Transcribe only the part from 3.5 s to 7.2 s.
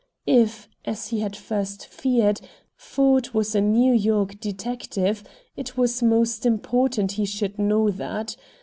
a New York detective, it was most important